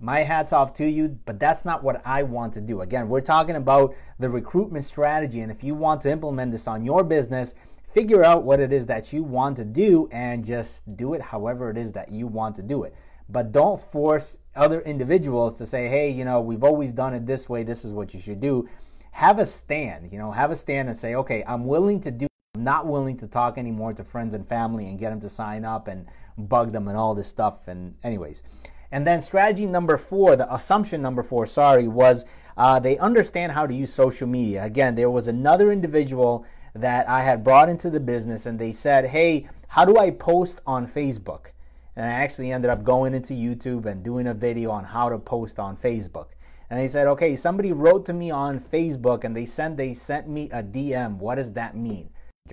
my 0.00 0.20
hat's 0.20 0.52
off 0.52 0.74
to 0.74 0.86
you, 0.86 1.18
but 1.24 1.40
that's 1.40 1.64
not 1.64 1.82
what 1.82 2.00
I 2.04 2.22
want 2.22 2.52
to 2.54 2.60
do. 2.60 2.82
Again, 2.82 3.08
we're 3.08 3.20
talking 3.20 3.56
about 3.56 3.94
the 4.18 4.28
recruitment 4.28 4.84
strategy, 4.84 5.40
and 5.40 5.50
if 5.50 5.64
you 5.64 5.74
want 5.74 6.02
to 6.02 6.10
implement 6.10 6.52
this 6.52 6.68
on 6.68 6.84
your 6.84 7.02
business, 7.02 7.54
figure 7.92 8.22
out 8.22 8.44
what 8.44 8.60
it 8.60 8.72
is 8.72 8.86
that 8.86 9.12
you 9.12 9.22
want 9.22 9.56
to 9.56 9.64
do 9.64 10.08
and 10.12 10.44
just 10.44 10.96
do 10.96 11.14
it 11.14 11.22
however 11.22 11.70
it 11.70 11.78
is 11.78 11.90
that 11.92 12.12
you 12.12 12.26
want 12.26 12.54
to 12.56 12.62
do 12.62 12.84
it. 12.84 12.94
But 13.28 13.50
don't 13.50 13.82
force 13.90 14.38
other 14.54 14.82
individuals 14.82 15.54
to 15.54 15.66
say, 15.66 15.88
hey, 15.88 16.10
you 16.10 16.24
know, 16.24 16.40
we've 16.40 16.64
always 16.64 16.92
done 16.92 17.14
it 17.14 17.26
this 17.26 17.48
way, 17.48 17.62
this 17.62 17.84
is 17.84 17.92
what 17.92 18.14
you 18.14 18.20
should 18.20 18.40
do. 18.40 18.68
Have 19.10 19.38
a 19.40 19.46
stand, 19.46 20.12
you 20.12 20.18
know, 20.18 20.30
have 20.30 20.50
a 20.52 20.56
stand 20.56 20.88
and 20.88 20.96
say, 20.96 21.16
okay, 21.16 21.42
I'm 21.46 21.66
willing 21.66 22.00
to 22.02 22.10
do, 22.10 22.28
Not 22.56 22.86
willing 22.86 23.16
to 23.18 23.26
talk 23.26 23.58
anymore 23.58 23.92
to 23.92 24.02
friends 24.02 24.34
and 24.34 24.46
family 24.48 24.86
and 24.86 24.98
get 24.98 25.10
them 25.10 25.20
to 25.20 25.28
sign 25.28 25.64
up 25.64 25.86
and 25.86 26.06
bug 26.36 26.72
them 26.72 26.88
and 26.88 26.96
all 26.96 27.14
this 27.14 27.28
stuff. 27.28 27.68
And, 27.68 27.94
anyways. 28.02 28.42
And 28.90 29.06
then 29.06 29.20
strategy 29.20 29.66
number 29.66 29.96
four, 29.98 30.34
the 30.34 30.52
assumption 30.52 31.02
number 31.02 31.22
four, 31.22 31.46
sorry, 31.46 31.88
was 31.88 32.24
uh, 32.56 32.80
they 32.80 32.98
understand 32.98 33.52
how 33.52 33.66
to 33.66 33.74
use 33.74 33.92
social 33.92 34.26
media. 34.26 34.64
Again, 34.64 34.94
there 34.94 35.10
was 35.10 35.28
another 35.28 35.70
individual 35.70 36.46
that 36.74 37.08
I 37.08 37.22
had 37.22 37.44
brought 37.44 37.68
into 37.68 37.90
the 37.90 38.00
business 38.00 38.46
and 38.46 38.58
they 38.58 38.72
said, 38.72 39.04
hey, 39.04 39.48
how 39.68 39.84
do 39.84 39.98
I 39.98 40.10
post 40.10 40.62
on 40.66 40.88
Facebook? 40.88 41.52
And 41.96 42.06
I 42.06 42.10
actually 42.10 42.50
ended 42.50 42.70
up 42.70 42.82
going 42.82 43.14
into 43.14 43.34
YouTube 43.34 43.86
and 43.86 44.02
doing 44.02 44.28
a 44.28 44.34
video 44.34 44.70
on 44.70 44.84
how 44.84 45.10
to 45.10 45.18
post 45.18 45.58
on 45.58 45.76
Facebook. 45.76 46.28
And 46.70 46.80
they 46.80 46.88
said, 46.88 47.06
okay, 47.08 47.36
somebody 47.36 47.72
wrote 47.72 48.06
to 48.06 48.12
me 48.12 48.30
on 48.30 48.58
Facebook 48.58 49.24
and 49.24 49.36
they 49.36 49.44
sent 49.44 49.76
they 49.76 49.94
sent 49.94 50.28
me 50.28 50.48
a 50.50 50.62
DM. 50.62 51.18
What 51.18 51.36
does 51.36 51.52
that 51.52 51.76
mean? 51.76 52.10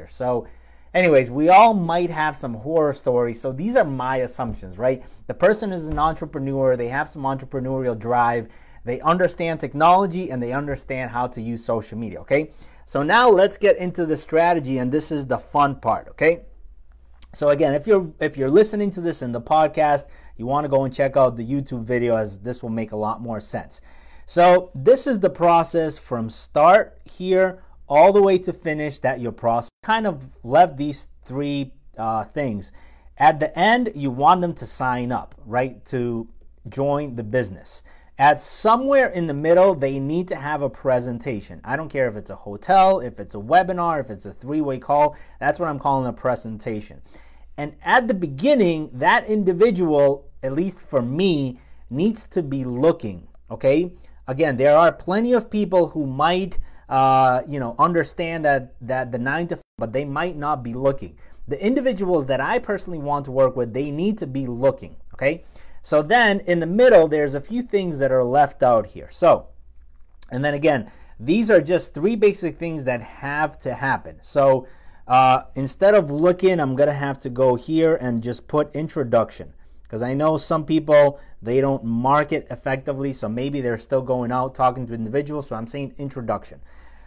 So 0.09 0.47
anyways, 0.93 1.29
we 1.29 1.49
all 1.49 1.73
might 1.73 2.09
have 2.09 2.35
some 2.35 2.53
horror 2.53 2.93
stories. 2.93 3.39
So 3.39 3.51
these 3.51 3.75
are 3.75 3.83
my 3.83 4.17
assumptions, 4.17 4.77
right? 4.77 5.03
The 5.27 5.33
person 5.33 5.71
is 5.71 5.87
an 5.87 5.99
entrepreneur, 5.99 6.75
they 6.75 6.87
have 6.87 7.09
some 7.09 7.23
entrepreneurial 7.23 7.97
drive, 7.97 8.47
they 8.85 9.01
understand 9.01 9.59
technology 9.59 10.29
and 10.31 10.41
they 10.41 10.53
understand 10.53 11.11
how 11.11 11.27
to 11.27 11.41
use 11.41 11.63
social 11.63 11.97
media, 11.97 12.21
okay? 12.21 12.51
So 12.85 13.03
now 13.03 13.29
let's 13.29 13.57
get 13.57 13.77
into 13.77 14.05
the 14.05 14.15
strategy 14.15 14.77
and 14.77 14.91
this 14.91 15.11
is 15.11 15.25
the 15.25 15.39
fun 15.39 15.75
part, 15.75 16.07
okay? 16.09 16.43
So 17.33 17.49
again, 17.49 17.73
if 17.73 17.85
you're 17.85 18.13
if 18.21 18.37
you're 18.37 18.49
listening 18.49 18.91
to 18.91 19.01
this 19.01 19.21
in 19.21 19.33
the 19.33 19.41
podcast, 19.41 20.05
you 20.37 20.45
want 20.45 20.63
to 20.63 20.69
go 20.69 20.85
and 20.85 20.93
check 20.93 21.17
out 21.17 21.35
the 21.35 21.45
YouTube 21.45 21.83
video 21.83 22.15
as 22.15 22.39
this 22.39 22.63
will 22.63 22.69
make 22.69 22.93
a 22.93 22.95
lot 22.95 23.21
more 23.21 23.41
sense. 23.41 23.81
So 24.25 24.71
this 24.73 25.05
is 25.05 25.19
the 25.19 25.29
process 25.29 25.97
from 25.97 26.29
start 26.29 26.97
here 27.03 27.61
all 27.87 28.13
the 28.13 28.21
way 28.21 28.37
to 28.39 28.53
finish 28.53 28.99
that 28.99 29.19
your 29.19 29.31
prospect 29.31 29.71
kind 29.83 30.07
of 30.07 30.29
left 30.43 30.77
these 30.77 31.07
three 31.23 31.73
uh, 31.97 32.23
things. 32.23 32.71
At 33.17 33.39
the 33.39 33.57
end, 33.57 33.91
you 33.95 34.11
want 34.11 34.41
them 34.41 34.53
to 34.55 34.65
sign 34.65 35.11
up, 35.11 35.35
right, 35.45 35.83
to 35.85 36.27
join 36.67 37.15
the 37.15 37.23
business. 37.23 37.83
At 38.17 38.39
somewhere 38.39 39.09
in 39.09 39.27
the 39.27 39.33
middle, 39.33 39.75
they 39.75 39.99
need 39.99 40.29
to 40.29 40.35
have 40.35 40.61
a 40.61 40.69
presentation. 40.69 41.59
I 41.63 41.75
don't 41.75 41.89
care 41.89 42.07
if 42.07 42.15
it's 42.15 42.29
a 42.29 42.35
hotel, 42.35 43.01
if 43.01 43.19
it's 43.19 43.35
a 43.35 43.39
webinar, 43.39 43.99
if 43.99 44.09
it's 44.09 44.25
a 44.25 44.33
three 44.33 44.61
way 44.61 44.79
call. 44.79 45.17
That's 45.39 45.59
what 45.59 45.67
I'm 45.67 45.79
calling 45.79 46.07
a 46.07 46.13
presentation. 46.13 47.01
And 47.57 47.75
at 47.83 48.07
the 48.07 48.13
beginning, 48.13 48.89
that 48.93 49.27
individual, 49.27 50.29
at 50.43 50.53
least 50.53 50.81
for 50.87 51.01
me, 51.01 51.59
needs 51.89 52.25
to 52.27 52.41
be 52.41 52.63
looking. 52.63 53.27
Okay. 53.51 53.91
Again, 54.27 54.57
there 54.57 54.75
are 54.75 54.91
plenty 54.91 55.33
of 55.33 55.49
people 55.49 55.89
who 55.89 56.05
might, 56.05 56.57
uh, 56.89 57.41
you 57.47 57.59
know, 57.59 57.75
understand 57.79 58.45
that 58.45 58.73
that 58.81 59.11
the 59.11 59.17
nine 59.17 59.47
to, 59.47 59.59
but 59.77 59.93
they 59.93 60.05
might 60.05 60.37
not 60.37 60.63
be 60.63 60.73
looking. 60.73 61.17
The 61.47 61.63
individuals 61.63 62.25
that 62.27 62.41
I 62.41 62.59
personally 62.59 62.99
want 62.99 63.25
to 63.25 63.31
work 63.31 63.55
with, 63.55 63.73
they 63.73 63.91
need 63.91 64.17
to 64.19 64.27
be 64.27 64.47
looking. 64.47 64.95
Okay. 65.13 65.43
So 65.81 66.01
then 66.01 66.39
in 66.41 66.59
the 66.59 66.65
middle, 66.65 67.07
there's 67.07 67.35
a 67.35 67.41
few 67.41 67.61
things 67.61 67.99
that 67.99 68.11
are 68.11 68.23
left 68.23 68.63
out 68.63 68.87
here. 68.87 69.09
So, 69.11 69.49
and 70.31 70.43
then 70.43 70.55
again, 70.55 70.91
these 71.19 71.51
are 71.51 71.61
just 71.61 71.93
three 71.93 72.15
basic 72.15 72.57
things 72.57 72.85
that 72.85 73.01
have 73.01 73.59
to 73.59 73.75
happen. 73.75 74.17
So 74.23 74.67
uh, 75.07 75.43
instead 75.53 75.93
of 75.93 76.09
looking, 76.09 76.59
I'm 76.59 76.75
going 76.75 76.89
to 76.89 76.95
have 76.95 77.19
to 77.21 77.29
go 77.29 77.55
here 77.55 77.95
and 77.95 78.23
just 78.23 78.47
put 78.47 78.75
introduction 78.75 79.53
because 79.85 80.01
I 80.01 80.13
know 80.13 80.37
some 80.37 80.65
people 80.65 81.19
they 81.41 81.61
don't 81.61 81.83
market 81.83 82.47
effectively, 82.49 83.13
so 83.13 83.29
maybe 83.29 83.61
they're 83.61 83.77
still 83.77 84.01
going 84.01 84.31
out 84.31 84.55
talking 84.55 84.87
to 84.87 84.93
individuals. 84.93 85.47
So 85.47 85.55
I'm 85.55 85.67
saying 85.67 85.93
introduction. 85.97 86.59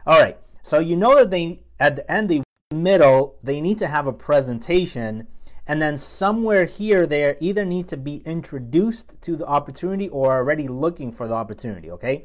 All 0.07 0.21
right. 0.21 0.39
So 0.63 0.79
you 0.79 0.97
know 0.97 1.17
that 1.17 1.31
they 1.31 1.61
at 1.81 1.97
the 1.97 2.11
end, 2.11 2.29
the 2.29 2.43
middle, 2.73 3.37
they 3.43 3.61
need 3.61 3.79
to 3.79 3.87
have 3.87 4.07
a 4.07 4.13
presentation, 4.13 5.27
and 5.67 5.81
then 5.81 5.97
somewhere 5.97 6.65
here 6.65 7.07
they 7.07 7.37
either 7.41 7.65
need 7.65 7.89
to 7.89 7.97
be 7.97 8.17
introduced 8.25 9.21
to 9.23 9.37
the 9.37 9.47
opportunity 9.47 10.09
or 10.09 10.37
already 10.37 10.69
looking 10.69 11.13
for 11.13 11.27
the 11.27 11.35
opportunity. 11.35 11.91
Okay. 11.91 12.25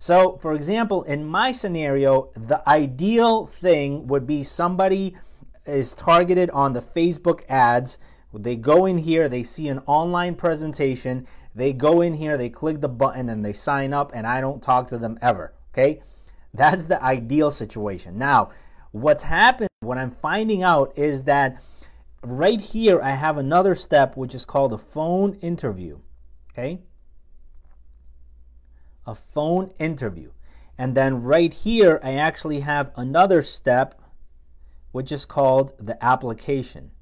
So, 0.00 0.38
for 0.40 0.52
example, 0.52 1.02
in 1.02 1.24
my 1.24 1.50
scenario, 1.50 2.30
the 2.36 2.66
ideal 2.68 3.46
thing 3.46 4.06
would 4.06 4.28
be 4.28 4.44
somebody 4.44 5.16
is 5.66 5.92
targeted 5.94 6.50
on 6.50 6.72
the 6.72 6.80
Facebook 6.80 7.42
ads. 7.48 7.98
They 8.32 8.56
go 8.56 8.86
in 8.86 8.98
here, 8.98 9.28
they 9.28 9.42
see 9.42 9.68
an 9.68 9.80
online 9.86 10.34
presentation, 10.34 11.26
they 11.54 11.72
go 11.72 12.02
in 12.02 12.14
here, 12.14 12.36
they 12.36 12.50
click 12.50 12.80
the 12.80 12.88
button, 12.88 13.28
and 13.28 13.44
they 13.44 13.52
sign 13.52 13.92
up, 13.92 14.12
and 14.14 14.26
I 14.26 14.40
don't 14.40 14.62
talk 14.62 14.88
to 14.88 14.98
them 14.98 15.18
ever. 15.22 15.54
Okay? 15.72 16.02
That's 16.52 16.86
the 16.86 17.02
ideal 17.02 17.50
situation. 17.50 18.18
Now, 18.18 18.50
what's 18.92 19.24
happened, 19.24 19.70
what 19.80 19.98
I'm 19.98 20.10
finding 20.10 20.62
out 20.62 20.92
is 20.96 21.24
that 21.24 21.62
right 22.22 22.60
here, 22.60 23.00
I 23.00 23.12
have 23.12 23.38
another 23.38 23.74
step 23.74 24.16
which 24.16 24.34
is 24.34 24.44
called 24.44 24.72
a 24.72 24.78
phone 24.78 25.34
interview. 25.40 25.98
Okay? 26.52 26.80
a 29.08 29.14
phone 29.14 29.72
interview. 29.78 30.30
And 30.76 30.94
then 30.94 31.22
right 31.22 31.52
here, 31.52 31.98
I 32.04 32.12
actually 32.12 32.60
have 32.60 32.92
another 32.94 33.42
step, 33.42 34.00
which 34.92 35.10
is 35.10 35.24
called 35.24 35.72
the 35.78 36.02
application. 36.04 36.92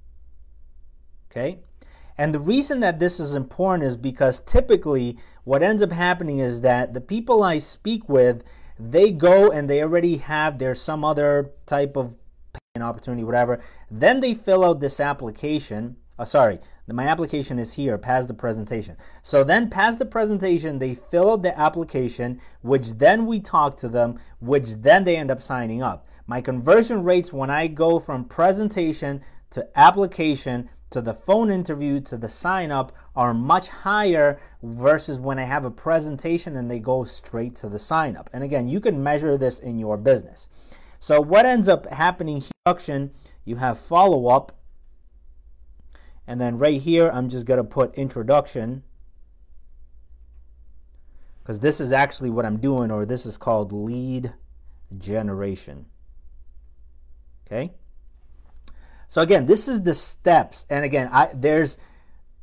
Okay? 1.37 1.59
And 2.19 2.33
the 2.33 2.41
reason 2.41 2.81
that 2.81 2.99
this 2.99 3.21
is 3.21 3.35
important 3.35 3.85
is 3.85 3.97
because 3.97 4.41
typically 4.41 5.19
what 5.45 5.63
ends 5.63 5.83
up 5.83 5.93
happening 5.93 6.39
is 6.39 6.63
that 6.63 6.95
the 6.95 7.01
people 7.01 7.43
I 7.43 7.59
speak 7.59 8.09
with, 8.09 8.43
they 8.79 9.11
go 9.11 9.51
and 9.51 9.69
they 9.69 9.83
already 9.83 10.17
have 10.19 10.59
their 10.59 10.75
some 10.75 11.05
other 11.05 11.51
type 11.67 11.97
of 11.97 12.15
opportunity, 12.81 13.25
whatever. 13.25 13.61
Then 13.91 14.21
they 14.21 14.35
fill 14.35 14.65
out 14.65 14.81
this 14.81 14.99
application. 14.99 15.97
Oh, 16.19 16.25
sorry, 16.25 16.59
my 16.89 17.07
application 17.07 17.59
is 17.59 17.75
here, 17.75 17.99
pass 17.99 18.27
the 18.27 18.35
presentation. 18.35 18.97
So 19.21 19.45
then 19.45 19.69
pass 19.69 19.97
the 19.97 20.07
presentation, 20.07 20.79
they 20.79 20.95
fill 20.95 21.33
out 21.33 21.43
the 21.43 21.59
application, 21.59 22.41
which 22.63 22.93
then 22.93 23.27
we 23.27 23.41
talk 23.41 23.77
to 23.79 23.89
them, 23.89 24.19
which 24.41 24.69
then 24.77 25.05
they 25.05 25.17
end 25.17 25.31
up 25.31 25.43
signing 25.43 25.83
up. 25.83 26.07
My 26.27 26.41
conversion 26.41 27.05
rates 27.05 27.33
when 27.33 27.51
I 27.51 27.67
go 27.67 27.99
from 28.01 28.25
presentation 28.25 29.23
to 29.51 29.67
application 29.79 30.69
to 30.91 31.01
the 31.01 31.15
phone 31.15 31.51
interview 31.51 32.01
to 32.01 32.17
the 32.17 32.29
sign 32.29 32.71
up 32.71 32.93
are 33.15 33.35
much 33.35 33.69
higher 33.69 34.41
versus 34.63 35.19
when 35.19 35.39
I 35.39 35.45
have 35.45 35.65
a 35.65 35.71
presentation 35.71 36.57
and 36.57 36.71
they 36.71 36.79
go 36.79 37.05
straight 37.05 37.55
to 37.57 37.69
the 37.69 37.79
sign 37.79 38.17
up. 38.17 38.31
And 38.33 38.45
again, 38.45 38.69
you 38.69 38.81
can 38.81 39.03
measure 39.03 39.37
this 39.37 39.59
in 39.59 39.79
your 39.79 39.97
business. 39.97 40.49
So 41.01 41.21
what 41.21 41.45
ends 41.45 41.69
up 41.69 41.87
happening 41.87 42.45
here, 42.67 43.11
you 43.45 43.57
have 43.57 43.79
follow 43.79 44.29
up 44.29 44.57
and 46.27 46.41
then 46.41 46.59
right 46.59 46.81
here, 46.81 47.09
I'm 47.09 47.29
just 47.29 47.47
going 47.47 47.59
to 47.59 47.65
put 47.65 47.95
introduction 47.95 48.83
because 51.43 51.61
this 51.61 51.81
is 51.81 51.93
actually 51.93 52.31
what 52.31 52.45
I'm 52.45 52.59
doing, 52.59 52.91
or 52.91 53.07
this 53.07 53.25
is 53.25 53.37
called 53.37 53.73
lead 53.73 54.33
generation. 54.99 55.87
Okay. 57.47 57.73
So 59.09 59.23
again, 59.23 59.47
this 59.47 59.69
is 59.69 59.83
the 59.83 59.95
steps, 59.95 60.67
and 60.69 60.85
again, 60.85 61.09
I 61.13 61.31
there's 61.33 61.79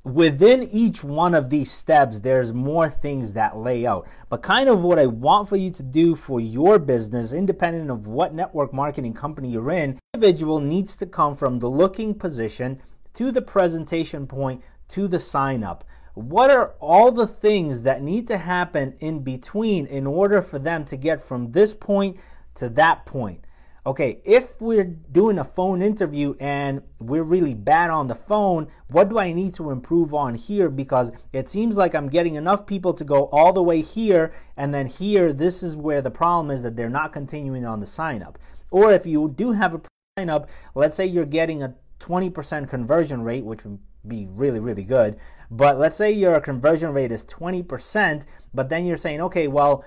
within 0.04 0.64
each 0.64 1.04
one 1.04 1.34
of 1.34 1.50
these 1.50 1.72
steps, 1.72 2.20
there's 2.20 2.52
more 2.52 2.90
things 2.90 3.34
that 3.34 3.58
lay 3.58 3.86
out. 3.86 4.08
But 4.30 4.42
kind 4.42 4.70
of 4.70 4.82
what 4.82 5.00
I 5.00 5.06
want 5.06 5.48
for 5.48 5.56
you 5.56 5.72
to 5.72 5.84
do 5.84 6.16
for 6.16 6.40
your 6.40 6.78
business, 6.78 7.34
independent 7.34 7.90
of 7.90 8.08
what 8.08 8.34
network 8.34 8.74
marketing 8.74 9.14
company 9.14 9.50
you're 9.50 9.72
in, 9.72 10.00
individual 10.14 10.60
needs 10.60 10.96
to 10.98 11.06
come 11.06 11.36
from 11.36 11.60
the 11.60 11.70
looking 11.70 12.14
position 12.14 12.82
to 13.14 13.32
the 13.32 13.42
presentation 13.42 14.28
point 14.28 14.62
to 14.90 15.08
the 15.08 15.20
sign 15.20 15.64
up. 15.64 15.86
What 16.16 16.52
are 16.52 16.74
all 16.80 17.12
the 17.12 17.28
things 17.28 17.82
that 17.84 18.04
need 18.04 18.28
to 18.28 18.38
happen 18.38 18.96
in 19.00 19.20
between 19.24 19.88
in 19.88 20.06
order 20.06 20.42
for 20.42 20.60
them 20.60 20.86
to 20.86 20.98
get 20.98 21.24
from 21.24 21.52
this 21.52 21.74
point 21.74 22.18
to 22.56 22.70
that 22.70 23.06
point? 23.06 23.43
Okay, 23.86 24.22
if 24.24 24.62
we're 24.62 24.86
doing 24.86 25.40
a 25.40 25.44
phone 25.44 25.82
interview 25.82 26.36
and 26.40 26.82
we're 27.00 27.24
really 27.24 27.54
bad 27.54 27.90
on 27.90 28.08
the 28.08 28.16
phone, 28.16 28.70
what 28.88 29.10
do 29.10 29.20
I 29.20 29.34
need 29.34 29.54
to 29.56 29.72
improve 29.72 30.14
on 30.14 30.36
here? 30.36 30.70
Because 30.70 31.12
it 31.34 31.50
seems 31.50 31.76
like 31.76 31.94
I'm 31.94 32.08
getting 32.08 32.36
enough 32.36 32.66
people 32.66 32.94
to 32.94 33.04
go 33.04 33.26
all 33.26 33.52
the 33.52 33.62
way 33.62 33.82
here, 33.82 34.34
and 34.56 34.74
then 34.74 34.88
here, 34.88 35.34
this 35.34 35.62
is 35.62 35.76
where 35.76 36.02
the 36.02 36.10
problem 36.10 36.50
is 36.50 36.62
that 36.62 36.78
they're 36.78 36.90
not 36.90 37.12
continuing 37.12 37.66
on 37.66 37.82
the 37.82 37.86
sign 37.86 38.24
up. 38.24 38.40
Or 38.72 38.94
if 38.94 39.06
you 39.06 39.34
do 39.36 39.52
have 39.52 39.74
a 39.76 39.82
sign 40.18 40.30
up, 40.30 40.48
let's 40.76 40.96
say 40.96 41.06
you're 41.06 41.26
getting 41.26 41.62
a 41.62 41.76
20% 42.00 42.70
conversion 42.70 43.22
rate, 43.22 43.44
which 43.44 43.66
would 43.66 43.80
be 44.08 44.28
really, 44.32 44.62
really 44.62 44.86
good. 44.86 45.18
But 45.52 45.78
let's 45.78 45.98
say 45.98 46.10
your 46.10 46.40
conversion 46.40 46.94
rate 46.94 47.12
is 47.12 47.26
20%, 47.26 48.24
but 48.54 48.70
then 48.70 48.86
you're 48.86 48.96
saying, 48.96 49.20
okay, 49.20 49.50
well, 49.50 49.84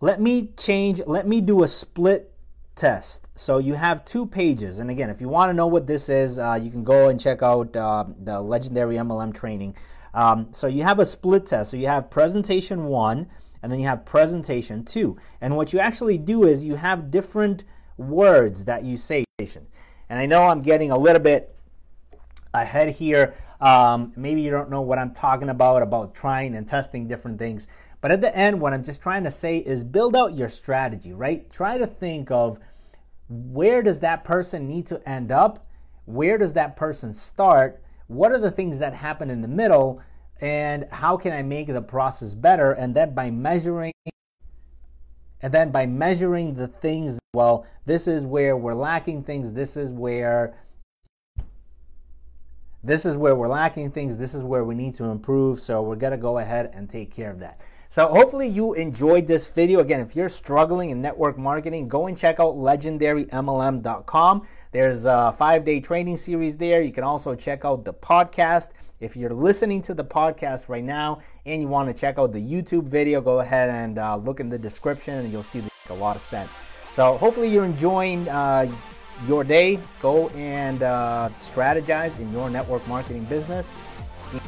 let 0.00 0.20
me 0.20 0.50
change, 0.56 1.00
let 1.06 1.28
me 1.28 1.40
do 1.40 1.62
a 1.62 1.68
split 1.68 2.33
test. 2.76 3.26
So 3.34 3.58
you 3.58 3.74
have 3.74 4.04
two 4.04 4.26
pages. 4.26 4.78
And 4.78 4.90
again, 4.90 5.10
if 5.10 5.20
you 5.20 5.28
want 5.28 5.50
to 5.50 5.54
know 5.54 5.66
what 5.66 5.86
this 5.86 6.08
is, 6.08 6.38
uh, 6.38 6.58
you 6.60 6.70
can 6.70 6.84
go 6.84 7.08
and 7.08 7.20
check 7.20 7.42
out 7.42 7.74
uh, 7.76 8.04
the 8.22 8.40
legendary 8.40 8.96
MLM 8.96 9.34
training. 9.34 9.74
Um, 10.12 10.48
so 10.52 10.66
you 10.66 10.82
have 10.82 10.98
a 10.98 11.06
split 11.06 11.46
test. 11.46 11.70
So 11.70 11.76
you 11.76 11.86
have 11.86 12.10
presentation 12.10 12.84
one, 12.84 13.28
and 13.62 13.70
then 13.70 13.80
you 13.80 13.86
have 13.86 14.04
presentation 14.04 14.84
two. 14.84 15.16
And 15.40 15.56
what 15.56 15.72
you 15.72 15.80
actually 15.80 16.18
do 16.18 16.44
is 16.44 16.64
you 16.64 16.76
have 16.76 17.10
different 17.10 17.64
words 17.96 18.64
that 18.64 18.84
you 18.84 18.96
say. 18.96 19.24
And 20.08 20.20
I 20.20 20.26
know 20.26 20.44
I'm 20.44 20.62
getting 20.62 20.92
a 20.92 20.96
little 20.96 21.20
bit 21.20 21.56
ahead 22.52 22.92
here. 22.92 23.34
Um, 23.60 24.12
maybe 24.16 24.42
you 24.42 24.50
don't 24.50 24.70
know 24.70 24.82
what 24.82 24.98
I'm 24.98 25.12
talking 25.12 25.48
about, 25.48 25.82
about 25.82 26.14
trying 26.14 26.54
and 26.54 26.68
testing 26.68 27.08
different 27.08 27.38
things. 27.38 27.66
But 28.04 28.12
at 28.12 28.20
the 28.20 28.36
end, 28.36 28.60
what 28.60 28.74
I'm 28.74 28.84
just 28.84 29.00
trying 29.00 29.24
to 29.24 29.30
say 29.30 29.56
is 29.56 29.82
build 29.82 30.14
out 30.14 30.36
your 30.36 30.50
strategy, 30.50 31.14
right? 31.14 31.50
Try 31.50 31.78
to 31.78 31.86
think 31.86 32.30
of 32.30 32.58
where 33.30 33.82
does 33.82 33.98
that 34.00 34.24
person 34.24 34.68
need 34.68 34.86
to 34.88 35.08
end 35.08 35.32
up? 35.32 35.66
Where 36.04 36.36
does 36.36 36.52
that 36.52 36.76
person 36.76 37.14
start? 37.14 37.82
What 38.08 38.30
are 38.30 38.38
the 38.38 38.50
things 38.50 38.78
that 38.80 38.92
happen 38.92 39.30
in 39.30 39.40
the 39.40 39.48
middle? 39.48 40.02
And 40.42 40.86
how 40.90 41.16
can 41.16 41.32
I 41.32 41.40
make 41.40 41.68
the 41.68 41.80
process 41.80 42.34
better? 42.34 42.72
And 42.72 42.94
then 42.94 43.14
by 43.14 43.30
measuring 43.30 43.94
and 45.40 45.50
then 45.50 45.70
by 45.70 45.86
measuring 45.86 46.56
the 46.56 46.68
things, 46.68 47.18
well, 47.32 47.64
this 47.86 48.06
is 48.06 48.26
where 48.26 48.54
we're 48.54 48.74
lacking 48.74 49.22
things, 49.22 49.50
this 49.50 49.78
is 49.78 49.90
where 49.92 50.54
this 52.82 53.06
is 53.06 53.16
where 53.16 53.34
we're 53.34 53.48
lacking 53.48 53.92
things, 53.92 54.18
this 54.18 54.34
is 54.34 54.42
where 54.42 54.62
we 54.62 54.74
need 54.74 54.94
to 54.96 55.04
improve. 55.04 55.62
So 55.62 55.80
we're 55.80 55.96
gonna 55.96 56.18
go 56.18 56.36
ahead 56.36 56.70
and 56.74 56.90
take 56.90 57.10
care 57.10 57.30
of 57.30 57.38
that. 57.38 57.62
So 57.94 58.08
hopefully 58.08 58.48
you 58.48 58.74
enjoyed 58.74 59.28
this 59.28 59.46
video. 59.46 59.78
Again, 59.78 60.00
if 60.00 60.16
you're 60.16 60.28
struggling 60.28 60.90
in 60.90 61.00
network 61.00 61.38
marketing, 61.38 61.86
go 61.86 62.08
and 62.08 62.18
check 62.18 62.40
out 62.40 62.56
legendarymlm.com. 62.56 64.48
There's 64.72 65.04
a 65.04 65.32
five-day 65.38 65.78
training 65.78 66.16
series 66.16 66.56
there. 66.56 66.82
You 66.82 66.92
can 66.92 67.04
also 67.04 67.36
check 67.36 67.64
out 67.64 67.84
the 67.84 67.94
podcast. 67.94 68.70
If 68.98 69.14
you're 69.14 69.32
listening 69.32 69.80
to 69.82 69.94
the 69.94 70.02
podcast 70.02 70.68
right 70.68 70.82
now 70.82 71.22
and 71.46 71.62
you 71.62 71.68
want 71.68 71.88
to 71.88 71.94
check 71.94 72.18
out 72.18 72.32
the 72.32 72.40
YouTube 72.40 72.88
video, 72.88 73.20
go 73.20 73.38
ahead 73.38 73.70
and 73.70 73.96
uh, 74.00 74.16
look 74.16 74.40
in 74.40 74.48
the 74.48 74.58
description 74.58 75.14
and 75.14 75.30
you'll 75.30 75.44
see 75.44 75.62
a 75.88 75.94
lot 75.94 76.16
of 76.16 76.22
sense. 76.22 76.52
So 76.96 77.16
hopefully 77.16 77.46
you're 77.48 77.64
enjoying 77.64 78.28
uh, 78.28 78.74
your 79.28 79.44
day. 79.44 79.78
Go 80.00 80.30
and 80.30 80.82
uh, 80.82 81.28
strategize 81.40 82.18
in 82.18 82.32
your 82.32 82.50
network 82.50 82.84
marketing 82.88 83.22
business. 83.26 83.78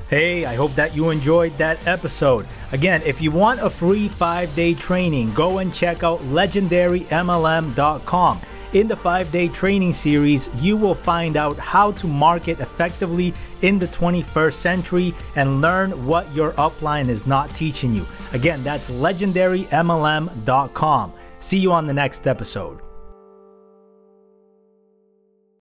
Hey, 0.09 0.45
I 0.45 0.55
hope 0.55 0.75
that 0.75 0.95
you 0.95 1.11
enjoyed 1.11 1.57
that 1.59 1.85
episode. 1.87 2.47
Again, 2.73 3.03
if 3.05 3.21
you 3.21 3.31
want 3.31 3.61
a 3.61 3.69
free 3.71 4.09
five 4.09 4.55
day 4.55 4.75
training, 4.75 5.33
go 5.35 5.59
and 5.59 5.75
check 5.75 6.05
out 6.05 6.21
legendarymlm.com. 6.21 8.41
In 8.73 8.89
the 8.89 8.97
five 8.97 9.31
day 9.33 9.49
training 9.49 9.93
series, 9.93 10.49
you 10.57 10.77
will 10.77 10.95
find 10.95 11.37
out 11.37 11.57
how 11.57 11.93
to 11.93 12.07
market 12.07 12.61
effectively 12.61 13.33
in 13.63 13.79
the 13.79 13.87
21st 13.87 14.55
century 14.55 15.15
and 15.37 15.61
learn 15.61 16.07
what 16.07 16.33
your 16.35 16.53
upline 16.53 17.09
is 17.09 17.27
not 17.27 17.49
teaching 17.55 17.95
you. 17.95 18.07
Again, 18.33 18.63
that's 18.63 18.91
legendarymlm.com. 18.91 21.13
See 21.39 21.59
you 21.59 21.73
on 21.73 21.87
the 21.87 21.95
next 21.95 22.27
episode. 22.27 22.86